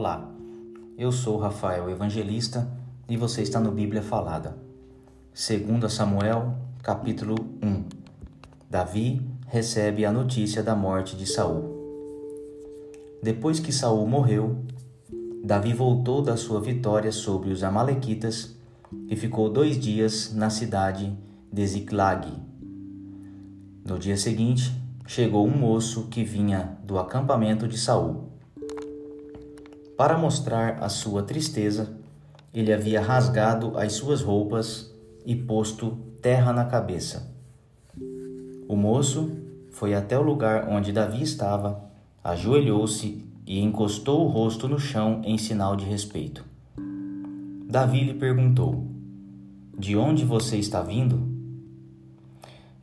Olá, 0.00 0.32
eu 0.96 1.10
sou 1.10 1.36
Rafael 1.38 1.90
Evangelista 1.90 2.70
e 3.08 3.16
você 3.16 3.42
está 3.42 3.58
no 3.58 3.72
Bíblia 3.72 4.00
Falada. 4.00 4.56
2 5.34 5.92
Samuel, 5.92 6.54
capítulo 6.84 7.34
1. 7.60 7.82
Davi 8.70 9.20
recebe 9.48 10.04
a 10.04 10.12
notícia 10.12 10.62
da 10.62 10.76
morte 10.76 11.16
de 11.16 11.26
Saul. 11.26 11.64
Depois 13.20 13.58
que 13.58 13.72
Saul 13.72 14.06
morreu, 14.06 14.64
Davi 15.42 15.72
voltou 15.72 16.22
da 16.22 16.36
sua 16.36 16.60
vitória 16.60 17.10
sobre 17.10 17.50
os 17.50 17.64
amalequitas 17.64 18.56
e 19.08 19.16
ficou 19.16 19.50
dois 19.50 19.76
dias 19.76 20.32
na 20.32 20.48
cidade 20.48 21.12
de 21.52 21.66
Ziklag. 21.66 22.32
No 23.84 23.98
dia 23.98 24.16
seguinte, 24.16 24.72
chegou 25.08 25.44
um 25.44 25.58
moço 25.58 26.06
que 26.06 26.22
vinha 26.22 26.78
do 26.84 27.00
acampamento 27.00 27.66
de 27.66 27.76
Saul. 27.76 28.27
Para 29.98 30.16
mostrar 30.16 30.78
a 30.80 30.88
sua 30.88 31.24
tristeza, 31.24 31.92
ele 32.54 32.72
havia 32.72 33.00
rasgado 33.00 33.76
as 33.76 33.94
suas 33.94 34.22
roupas 34.22 34.94
e 35.26 35.34
posto 35.34 35.98
terra 36.22 36.52
na 36.52 36.64
cabeça. 36.66 37.34
O 38.68 38.76
moço 38.76 39.36
foi 39.72 39.94
até 39.94 40.16
o 40.16 40.22
lugar 40.22 40.68
onde 40.68 40.92
Davi 40.92 41.20
estava, 41.20 41.82
ajoelhou-se 42.22 43.26
e 43.44 43.58
encostou 43.58 44.24
o 44.24 44.28
rosto 44.28 44.68
no 44.68 44.78
chão 44.78 45.20
em 45.24 45.36
sinal 45.36 45.74
de 45.74 45.84
respeito. 45.84 46.44
Davi 47.68 48.04
lhe 48.04 48.14
perguntou: 48.14 48.86
De 49.76 49.96
onde 49.96 50.24
você 50.24 50.58
está 50.58 50.80
vindo? 50.80 51.26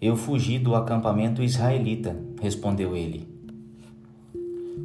Eu 0.02 0.18
fugi 0.18 0.60
do 0.60 0.76
acampamento 0.76 1.42
israelita, 1.42 2.14
respondeu 2.42 2.94
ele. 2.94 3.26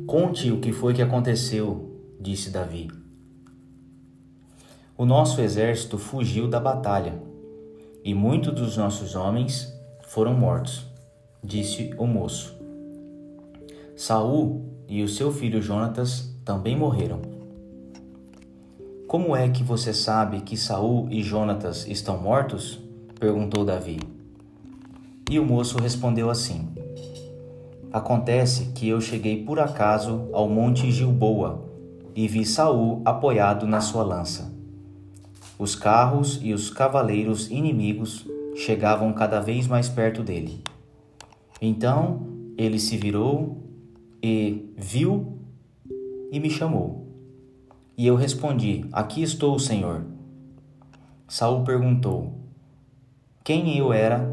Conte 0.07 0.53
o 0.53 0.61
que 0.61 0.71
foi 0.71 0.95
que 0.95 1.03
aconteceu, 1.03 1.90
disse 2.21 2.51
Davi. 2.51 2.91
O 4.97 5.07
nosso 5.07 5.41
exército 5.41 5.97
fugiu 5.97 6.47
da 6.47 6.61
batalha 6.61 7.19
e 8.05 8.13
muitos 8.13 8.53
dos 8.53 8.77
nossos 8.77 9.17
homens 9.17 9.73
foram 10.03 10.35
mortos, 10.35 10.85
disse 11.43 11.95
o 11.97 12.07
moço. 12.07 12.55
Saul 13.97 14.63
e 14.87 15.03
o 15.03 15.09
seu 15.09 15.33
filho 15.33 15.63
Jonatas 15.63 16.35
também 16.45 16.77
morreram. 16.77 17.23
Como 19.09 19.35
é 19.35 19.49
que 19.49 19.65
você 19.65 19.95
sabe 19.95 20.43
que 20.43 20.57
Saul 20.57 21.09
e 21.11 21.23
Jonatas 21.23 21.87
estão 21.87 22.19
mortos? 22.19 22.79
perguntou 23.19 23.65
Davi. 23.65 23.99
E 25.31 25.39
o 25.39 25.45
moço 25.45 25.79
respondeu 25.79 26.29
assim: 26.29 26.69
Acontece 27.93 28.73
que 28.75 28.89
eu 28.89 29.01
cheguei 29.01 29.45
por 29.45 29.59
acaso 29.59 30.29
ao 30.33 30.49
monte 30.49 30.91
Gilboa 30.91 31.70
e 32.15 32.27
vi 32.27 32.45
Saul 32.45 33.03
apoiado 33.05 33.67
na 33.67 33.81
sua 33.81 34.03
lança. 34.03 34.53
Os 35.59 35.75
carros 35.75 36.39
e 36.43 36.53
os 36.53 36.71
cavaleiros 36.71 37.51
inimigos 37.51 38.27
chegavam 38.57 39.13
cada 39.13 39.41
vez 39.41 39.67
mais 39.67 39.89
perto 39.89 40.23
dele. 40.23 40.63
Então 41.61 42.27
ele 42.57 42.79
se 42.79 42.97
virou 42.97 43.59
e 44.23 44.73
viu 44.77 45.39
e 46.33 46.41
me 46.41 46.51
chamou. 46.51 47.07
E 47.97 48.07
eu 48.07 48.17
respondi: 48.17 48.87
Aqui 48.93 49.23
estou, 49.23 49.59
Senhor. 49.59 50.05
Saul 51.29 51.63
perguntou: 51.65 52.33
Quem 53.45 53.77
eu 53.77 53.93
era 53.93 54.27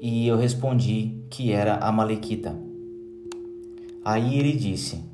e 0.00 0.26
eu 0.26 0.36
respondi 0.36 1.14
que 1.28 1.52
era 1.52 1.76
a 1.76 1.92
Malequita. 1.92 2.56
Aí 4.04 4.38
ele 4.38 4.52
disse: 4.52 5.04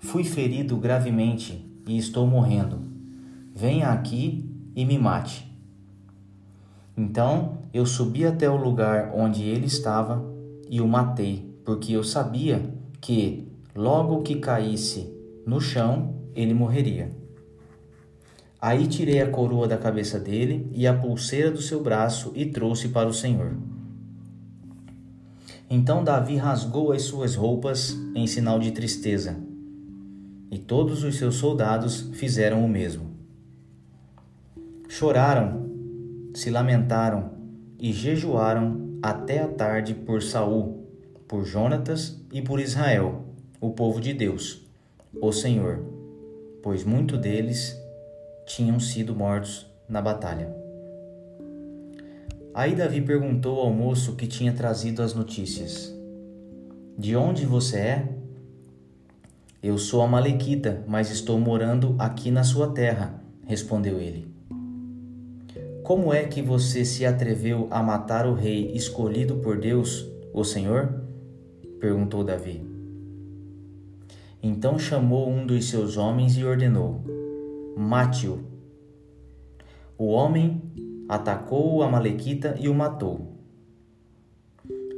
Fui 0.00 0.24
ferido 0.24 0.78
gravemente 0.78 1.62
e 1.86 1.98
estou 1.98 2.26
morrendo. 2.26 2.80
Venha 3.54 3.90
aqui 3.90 4.50
e 4.74 4.82
me 4.84 4.98
mate. 4.98 5.46
Então 6.96 7.58
eu 7.72 7.84
subi 7.84 8.24
até 8.24 8.48
o 8.48 8.56
lugar 8.56 9.12
onde 9.14 9.44
ele 9.44 9.66
estava 9.66 10.24
e 10.70 10.80
o 10.80 10.88
matei, 10.88 11.54
porque 11.66 11.92
eu 11.92 12.02
sabia 12.02 12.62
que, 12.98 13.46
logo 13.76 14.22
que 14.22 14.36
caísse 14.36 15.14
no 15.46 15.60
chão, 15.60 16.14
ele 16.34 16.54
morreria. 16.54 17.12
Aí 18.58 18.86
tirei 18.86 19.20
a 19.20 19.30
coroa 19.30 19.68
da 19.68 19.76
cabeça 19.76 20.18
dele 20.18 20.66
e 20.72 20.86
a 20.86 20.94
pulseira 20.94 21.50
do 21.50 21.60
seu 21.60 21.82
braço 21.82 22.32
e 22.34 22.46
trouxe 22.46 22.88
para 22.88 23.08
o 23.08 23.14
Senhor. 23.14 23.54
Então 25.68 26.02
Davi 26.02 26.36
rasgou 26.36 26.90
as 26.90 27.02
suas 27.02 27.34
roupas 27.34 27.96
em 28.14 28.26
sinal 28.26 28.58
de 28.58 28.72
tristeza, 28.72 29.49
e 30.50 30.58
todos 30.58 31.04
os 31.04 31.16
seus 31.16 31.36
soldados 31.36 32.10
fizeram 32.12 32.64
o 32.64 32.68
mesmo. 32.68 33.10
Choraram, 34.88 35.70
se 36.34 36.50
lamentaram 36.50 37.30
e 37.78 37.92
jejuaram 37.92 38.98
até 39.02 39.40
a 39.40 39.48
tarde 39.48 39.94
por 39.94 40.22
Saul, 40.22 40.86
por 41.28 41.44
Jonatas 41.44 42.20
e 42.32 42.42
por 42.42 42.58
Israel, 42.58 43.24
o 43.60 43.70
povo 43.70 44.00
de 44.00 44.12
Deus, 44.12 44.66
o 45.20 45.32
Senhor, 45.32 45.84
pois 46.62 46.84
muitos 46.84 47.18
deles 47.18 47.80
tinham 48.46 48.80
sido 48.80 49.14
mortos 49.14 49.66
na 49.88 50.02
batalha. 50.02 50.52
Aí 52.52 52.74
Davi 52.74 53.00
perguntou 53.00 53.60
ao 53.60 53.72
moço 53.72 54.16
que 54.16 54.26
tinha 54.26 54.52
trazido 54.52 55.02
as 55.02 55.14
notícias: 55.14 55.94
De 56.98 57.14
onde 57.14 57.46
você 57.46 57.76
é? 57.76 58.19
Eu 59.62 59.76
sou 59.76 60.00
a 60.00 60.08
Malequita, 60.08 60.82
mas 60.88 61.10
estou 61.10 61.38
morando 61.38 61.94
aqui 61.98 62.30
na 62.30 62.42
sua 62.42 62.68
terra, 62.68 63.22
respondeu 63.44 64.00
ele. 64.00 64.26
Como 65.82 66.14
é 66.14 66.24
que 66.24 66.40
você 66.40 66.82
se 66.82 67.04
atreveu 67.04 67.68
a 67.70 67.82
matar 67.82 68.26
o 68.26 68.32
rei 68.32 68.72
escolhido 68.74 69.36
por 69.36 69.58
Deus, 69.58 70.08
o 70.32 70.44
Senhor? 70.44 71.02
perguntou 71.78 72.24
Davi. 72.24 72.62
Então 74.42 74.78
chamou 74.78 75.28
um 75.28 75.44
dos 75.44 75.68
seus 75.68 75.98
homens 75.98 76.38
e 76.38 76.44
ordenou: 76.44 77.04
Mate-o. 77.76 78.40
O 79.98 80.06
homem 80.06 80.62
atacou 81.06 81.74
o 81.74 81.82
Amalequita 81.82 82.56
e 82.58 82.66
o 82.66 82.74
matou. 82.74 83.36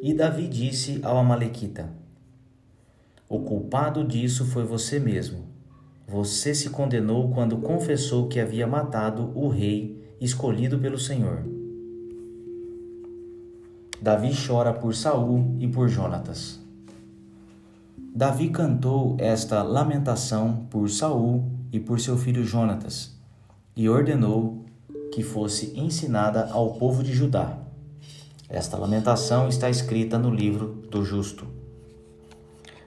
E 0.00 0.15
Davi 0.15 0.47
disse 0.47 1.00
ao 1.03 1.17
Amalequita: 1.19 2.02
O 3.32 3.41
culpado 3.41 4.04
disso 4.04 4.44
foi 4.44 4.62
você 4.62 5.00
mesmo. 5.00 5.47
Você 6.06 6.54
se 6.54 6.69
condenou 6.69 7.31
quando 7.31 7.56
confessou 7.56 8.28
que 8.28 8.38
havia 8.38 8.66
matado 8.66 9.32
o 9.34 9.48
rei 9.48 10.04
escolhido 10.20 10.78
pelo 10.78 10.98
Senhor. 10.98 11.43
Davi 14.03 14.32
chora 14.37 14.75
por 14.75 14.94
Saul 14.94 15.56
e 15.59 15.66
por 15.66 15.88
Jonatas. 15.88 16.60
Davi 18.15 18.50
cantou 18.50 19.16
esta 19.19 19.62
lamentação 19.62 20.66
por 20.69 20.91
Saul 20.91 21.43
e 21.72 21.81
por 21.81 22.00
seu 22.00 22.19
filho 22.19 22.44
Jonatas, 22.44 23.19
e 23.75 23.88
ordenou 23.88 24.66
que 25.10 25.22
fosse 25.22 25.72
ensinada 25.75 26.50
ao 26.53 26.75
povo 26.75 27.03
de 27.03 27.14
Judá. 27.14 27.56
Esta 28.47 28.76
lamentação 28.76 29.49
está 29.49 29.70
escrita 29.70 30.19
no 30.19 30.28
livro 30.28 30.82
do 30.91 31.03
Justo. 31.03 31.62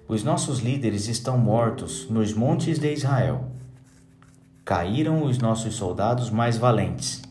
Os 0.08 0.24
nossos 0.24 0.60
líderes 0.60 1.08
estão 1.08 1.38
mortos 1.38 2.10
nos 2.10 2.34
montes 2.34 2.80
de 2.80 2.94
Israel. 2.94 3.46
Caíram 4.64 5.24
os 5.24 5.38
nossos 5.38 5.76
soldados 5.76 6.30
mais 6.30 6.58
valentes. 6.58 7.22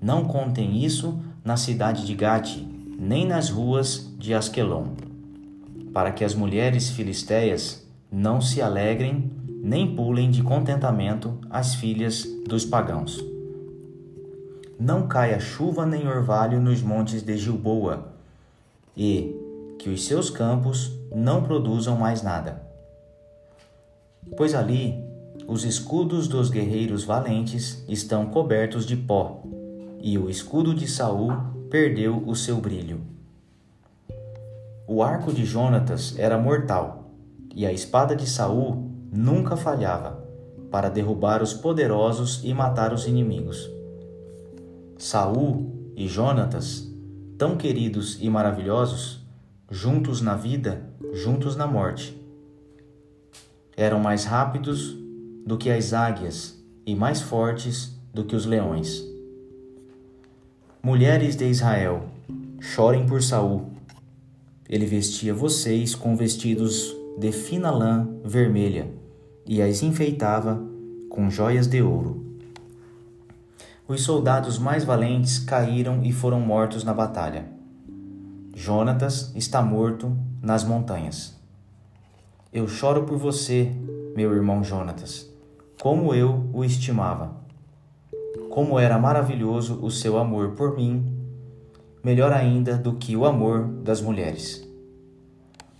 Não 0.00 0.24
contem 0.24 0.84
isso 0.84 1.18
na 1.44 1.56
cidade 1.56 2.06
de 2.06 2.14
Gate, 2.14 2.58
nem 2.98 3.26
nas 3.26 3.50
ruas 3.50 4.12
de 4.18 4.34
Asquelon, 4.34 4.88
para 5.92 6.12
que 6.12 6.24
as 6.24 6.34
mulheres 6.34 6.90
filisteias 6.90 7.86
não 8.10 8.40
se 8.40 8.62
alegrem 8.62 9.30
nem 9.62 9.96
pulem 9.96 10.30
de 10.30 10.42
contentamento 10.42 11.38
as 11.50 11.74
filhas 11.74 12.24
dos 12.46 12.64
pagãos 12.64 13.24
não 14.78 15.08
caia 15.08 15.40
chuva 15.40 15.86
nem 15.86 16.06
orvalho 16.06 16.60
nos 16.60 16.82
montes 16.82 17.22
de 17.22 17.36
Gilboa, 17.36 18.12
e 18.96 19.34
que 19.78 19.88
os 19.88 20.04
seus 20.04 20.30
campos 20.30 20.92
não 21.16 21.42
produzam 21.42 21.96
mais 21.96 22.22
nada. 22.22 22.60
Pois 24.36 24.54
ali 24.54 25.02
os 25.48 25.64
escudos 25.64 26.28
dos 26.28 26.50
guerreiros 26.50 27.04
valentes 27.04 27.82
estão 27.88 28.26
cobertos 28.26 28.84
de 28.84 28.96
pó, 28.96 29.42
e 29.98 30.18
o 30.18 30.28
escudo 30.28 30.74
de 30.74 30.86
Saul 30.86 31.32
perdeu 31.70 32.22
o 32.26 32.36
seu 32.36 32.58
brilho. 32.58 33.00
O 34.86 35.02
arco 35.02 35.32
de 35.32 35.46
Jonatas 35.46 36.18
era 36.18 36.36
mortal, 36.36 37.10
e 37.54 37.64
a 37.64 37.72
espada 37.72 38.14
de 38.14 38.28
Saul 38.28 38.90
nunca 39.10 39.56
falhava, 39.56 40.22
para 40.70 40.90
derrubar 40.90 41.42
os 41.42 41.54
poderosos 41.54 42.42
e 42.44 42.52
matar 42.52 42.92
os 42.92 43.06
inimigos. 43.06 43.70
Saul 44.98 45.92
e 45.96 46.06
Jonatas, 46.06 46.86
tão 47.38 47.56
queridos 47.56 48.18
e 48.20 48.28
maravilhosos, 48.28 49.24
juntos 49.70 50.20
na 50.20 50.36
vida, 50.36 50.85
juntos 51.12 51.56
na 51.56 51.66
morte. 51.66 52.20
Eram 53.76 54.00
mais 54.00 54.24
rápidos 54.24 54.96
do 55.46 55.56
que 55.56 55.70
as 55.70 55.92
águias 55.92 56.56
e 56.86 56.94
mais 56.94 57.20
fortes 57.20 57.92
do 58.12 58.24
que 58.24 58.34
os 58.34 58.46
leões. 58.46 59.04
Mulheres 60.82 61.36
de 61.36 61.48
Israel, 61.48 62.04
chorem 62.60 63.06
por 63.06 63.22
Saul. 63.22 63.70
Ele 64.68 64.86
vestia 64.86 65.34
vocês 65.34 65.94
com 65.94 66.16
vestidos 66.16 66.94
de 67.18 67.32
fina 67.32 67.70
lã 67.70 68.08
vermelha 68.24 68.88
e 69.46 69.62
as 69.62 69.82
enfeitava 69.82 70.60
com 71.08 71.30
joias 71.30 71.66
de 71.66 71.82
ouro. 71.82 72.24
Os 73.88 74.02
soldados 74.02 74.58
mais 74.58 74.84
valentes 74.84 75.38
caíram 75.38 76.02
e 76.02 76.12
foram 76.12 76.40
mortos 76.40 76.82
na 76.82 76.92
batalha. 76.92 77.46
Jonatas 78.54 79.32
está 79.36 79.62
morto 79.62 80.16
nas 80.46 80.62
montanhas. 80.62 81.34
Eu 82.52 82.68
choro 82.68 83.02
por 83.02 83.18
você, 83.18 83.72
meu 84.14 84.32
irmão 84.32 84.62
Jonatas, 84.62 85.28
como 85.82 86.14
eu 86.14 86.48
o 86.54 86.64
estimava. 86.64 87.34
Como 88.48 88.78
era 88.78 88.96
maravilhoso 88.96 89.80
o 89.82 89.90
seu 89.90 90.16
amor 90.16 90.52
por 90.52 90.76
mim, 90.76 91.04
melhor 92.02 92.32
ainda 92.32 92.76
do 92.76 92.94
que 92.94 93.16
o 93.16 93.26
amor 93.26 93.66
das 93.82 94.00
mulheres. 94.00 94.64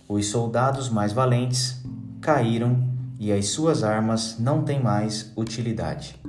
Os 0.05 0.27
soldados 0.27 0.89
mais 0.89 1.13
valentes 1.13 1.81
caíram 2.19 2.83
e 3.17 3.31
as 3.31 3.47
suas 3.47 3.85
armas 3.85 4.37
não 4.37 4.63
têm 4.63 4.83
mais 4.83 5.31
utilidade. 5.37 6.19